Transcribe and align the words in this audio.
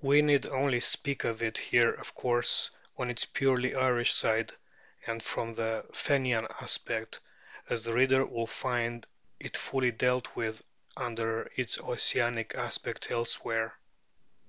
We 0.00 0.22
need 0.22 0.48
only 0.48 0.80
speak 0.80 1.22
of 1.22 1.40
it 1.40 1.56
here 1.56 1.92
of 1.92 2.16
course 2.16 2.72
on 2.98 3.10
its 3.10 3.24
purely 3.26 3.76
Irish 3.76 4.12
side 4.12 4.50
and 5.06 5.22
from 5.22 5.52
the 5.54 5.84
Fenian 5.92 6.48
aspect, 6.60 7.20
as 7.70 7.84
the 7.84 7.92
reader 7.92 8.26
will 8.26 8.48
find 8.48 9.06
it 9.38 9.56
fully 9.56 9.92
dealt 9.92 10.34
with 10.34 10.64
under 10.96 11.48
its 11.54 11.78
Ossianic 11.78 12.56
aspect 12.56 13.08
elsewhere. 13.12 13.78